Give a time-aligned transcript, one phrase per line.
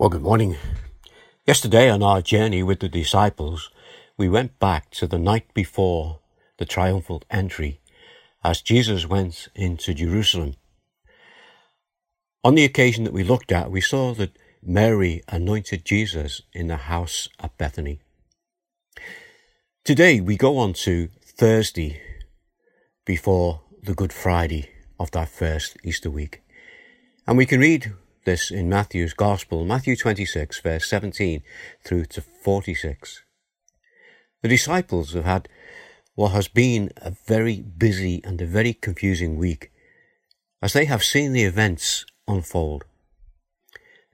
[0.00, 0.56] Well, good morning.
[1.44, 3.68] Yesterday on our journey with the disciples,
[4.16, 6.20] we went back to the night before
[6.56, 7.80] the triumphal entry
[8.44, 10.54] as Jesus went into Jerusalem.
[12.44, 16.76] On the occasion that we looked at, we saw that Mary anointed Jesus in the
[16.76, 17.98] house at Bethany.
[19.84, 22.00] Today we go on to Thursday
[23.04, 24.70] before the Good Friday
[25.00, 26.42] of that first Easter week.
[27.26, 27.94] And we can read
[28.24, 31.42] this in Matthew's Gospel, Matthew 26, verse 17
[31.84, 33.22] through to 46.
[34.42, 35.48] The disciples have had
[36.14, 39.70] what has been a very busy and a very confusing week
[40.60, 42.84] as they have seen the events unfold.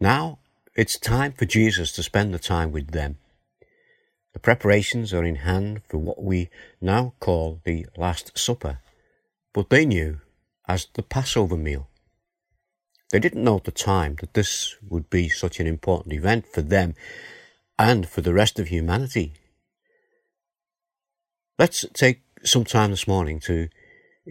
[0.00, 0.38] Now
[0.74, 3.18] it's time for Jesus to spend the time with them.
[4.32, 6.50] The preparations are in hand for what we
[6.80, 8.80] now call the Last Supper,
[9.52, 10.20] but they knew
[10.66, 11.88] as the Passover meal.
[13.10, 16.62] They didn't know at the time that this would be such an important event for
[16.62, 16.94] them
[17.78, 19.34] and for the rest of humanity.
[21.58, 23.68] Let's take some time this morning to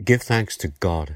[0.03, 1.15] give thanks to God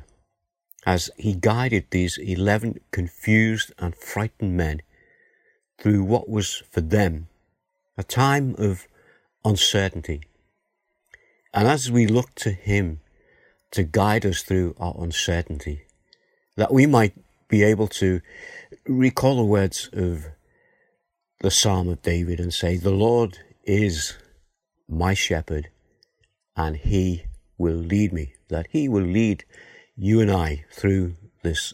[0.85, 4.81] as He guided these 11 confused and frightened men
[5.79, 7.27] through what was for them
[7.97, 8.87] a time of
[9.43, 10.21] uncertainty.
[11.53, 13.01] And as we look to Him
[13.71, 15.87] to guide us through our uncertainty,
[16.55, 17.13] that we might
[17.47, 18.21] be able to
[18.87, 20.25] recall the words of
[21.39, 24.17] the Psalm of David and say, The Lord is
[24.87, 25.69] my shepherd
[26.55, 27.25] and he
[27.57, 29.45] will lead me, that he will lead
[29.95, 31.73] you and I through this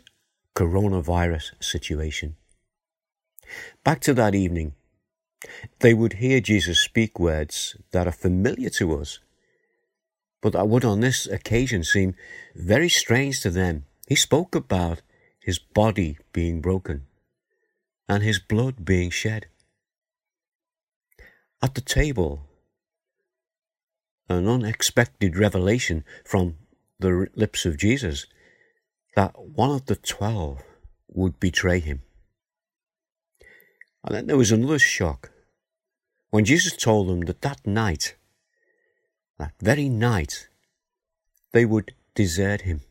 [0.55, 2.35] coronavirus situation.
[3.83, 4.73] Back to that evening,
[5.79, 9.19] they would hear Jesus speak words that are familiar to us,
[10.41, 12.15] but that would on this occasion seem
[12.55, 13.85] very strange to them.
[14.07, 15.01] He spoke about
[15.43, 17.05] his body being broken,
[18.07, 19.47] and his blood being shed.
[21.61, 22.41] At the table,
[24.29, 26.55] an unexpected revelation from
[26.99, 28.25] the lips of Jesus
[29.15, 30.63] that one of the twelve
[31.09, 32.01] would betray him.
[34.03, 35.31] And then there was another shock
[36.29, 38.15] when Jesus told them that that night,
[39.37, 40.47] that very night,
[41.51, 42.81] they would desert him.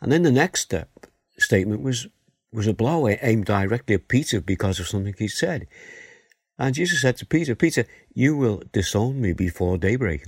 [0.00, 1.06] And then the next step
[1.38, 2.08] statement was
[2.52, 5.66] was a blow aimed directly at Peter because of something he said.
[6.58, 10.24] And Jesus said to Peter, Peter, you will disown me before daybreak.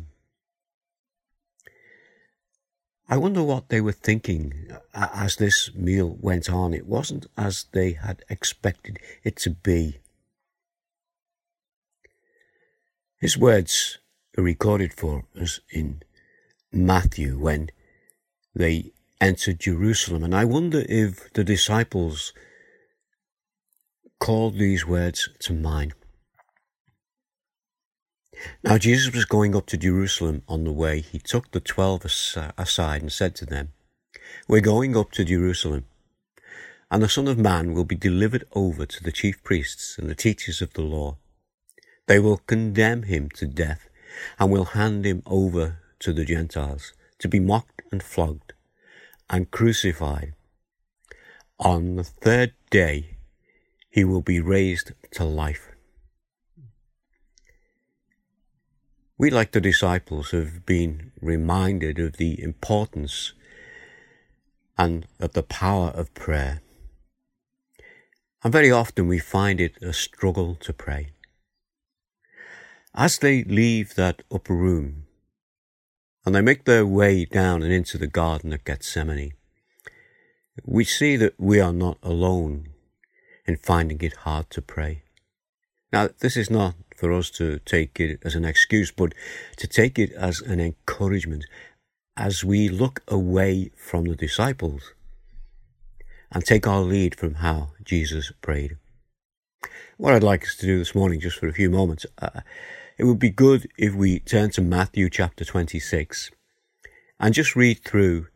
[3.08, 6.72] I wonder what they were thinking as this meal went on.
[6.72, 9.98] It wasn't as they had expected it to be.
[13.18, 13.98] His words
[14.38, 16.02] are recorded for us in
[16.70, 17.70] Matthew when
[18.54, 20.24] they entered Jerusalem.
[20.24, 22.32] And I wonder if the disciples
[24.18, 25.94] called these words to mind.
[28.64, 31.00] Now, Jesus was going up to Jerusalem on the way.
[31.00, 33.72] He took the twelve aside and said to them,
[34.48, 35.84] We're going up to Jerusalem,
[36.90, 40.14] and the Son of Man will be delivered over to the chief priests and the
[40.14, 41.18] teachers of the law.
[42.06, 43.88] They will condemn him to death
[44.38, 48.54] and will hand him over to the Gentiles to be mocked and flogged
[49.30, 50.34] and crucified.
[51.58, 53.16] On the third day,
[53.88, 55.68] he will be raised to life.
[59.16, 63.32] We, like the disciples, have been reminded of the importance
[64.76, 66.62] and of the power of prayer.
[68.42, 71.10] And very often we find it a struggle to pray.
[72.94, 75.04] As they leave that upper room,
[76.24, 79.32] and they make their way down and into the Garden of Gethsemane,
[80.64, 82.68] we see that we are not alone
[83.46, 85.02] in finding it hard to pray.
[85.92, 89.14] Now, this is not for us to take it as an excuse, but
[89.56, 91.46] to take it as an encouragement
[92.16, 94.92] as we look away from the disciples
[96.30, 98.76] and take our lead from how Jesus prayed.
[99.96, 102.40] What I'd like us to do this morning, just for a few moments, uh,
[103.00, 106.30] it would be good if we turn to Matthew chapter 26
[107.18, 108.26] and just read through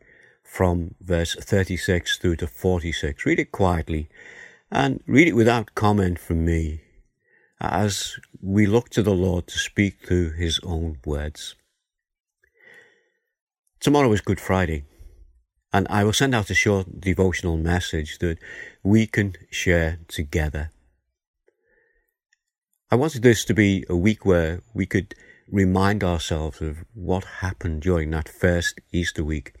[0.41, 3.27] from verse 36 through to 46.
[3.27, 4.09] Read it quietly
[4.71, 6.81] and read it without comment from me
[7.61, 11.53] as we look to the Lord to speak through his own words.
[13.79, 14.83] Tomorrow is Good Friday,
[15.71, 18.39] and I will send out a short devotional message that
[18.83, 20.71] we can share together.
[22.95, 25.15] I wanted this to be a week where we could
[25.51, 29.53] remind ourselves of what happened during that first Easter week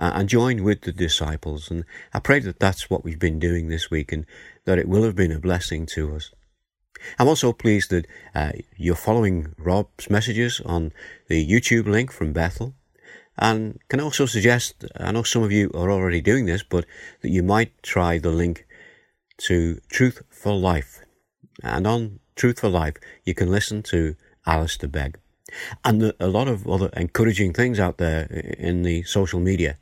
[0.00, 1.70] uh, and join with the disciples.
[1.70, 4.26] And I pray that that's what we've been doing this week and
[4.64, 6.32] that it will have been a blessing to us.
[7.20, 10.90] I'm also pleased that uh, you're following Rob's messages on
[11.28, 12.74] the YouTube link from Bethel.
[13.38, 16.84] And can also suggest, I know some of you are already doing this, but
[17.22, 18.66] that you might try the link
[19.42, 21.05] to Truth for Life.
[21.62, 24.16] And on Truth for Life, you can listen to
[24.46, 25.18] Alistair Begg.
[25.84, 28.24] And a lot of other encouraging things out there
[28.58, 29.76] in the social media.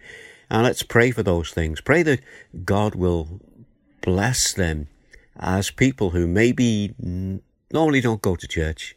[0.51, 1.81] And let's pray for those things.
[1.81, 2.21] Pray that
[2.65, 3.41] God will
[4.03, 4.89] bless them
[5.39, 6.95] as people who maybe
[7.73, 8.95] normally don't go to church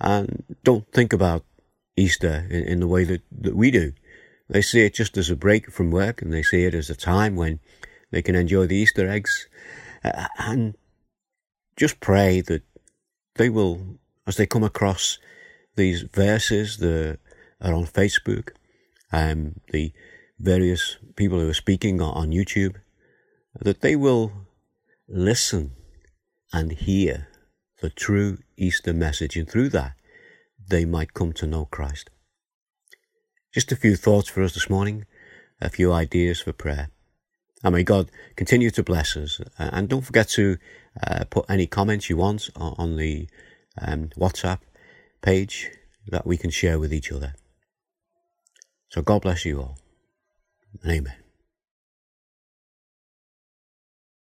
[0.00, 1.44] and don't think about
[1.96, 3.92] Easter in, the way that, that we do.
[4.48, 6.96] They see it just as a break from work and they see it as a
[6.96, 7.60] time when
[8.10, 9.48] they can enjoy the Easter eggs.
[10.04, 10.74] Uh, and
[11.76, 12.62] just pray that
[13.36, 15.18] they will, as they come across
[15.76, 17.18] these verses that
[17.60, 18.50] are on Facebook,
[19.12, 19.92] um, the
[20.38, 22.76] various people who are speaking on YouTube,
[23.60, 24.32] that they will
[25.08, 25.72] listen
[26.52, 27.28] and hear
[27.80, 29.94] the true Easter message, and through that,
[30.68, 32.10] they might come to know Christ.
[33.52, 35.04] Just a few thoughts for us this morning,
[35.60, 36.90] a few ideas for prayer.
[37.62, 39.40] And may God continue to bless us.
[39.58, 40.56] And don't forget to
[41.06, 43.28] uh, put any comments you want on the
[43.80, 44.60] um, WhatsApp
[45.22, 45.70] page
[46.08, 47.34] that we can share with each other.
[48.88, 49.78] So God bless you all.
[50.86, 51.21] Amen.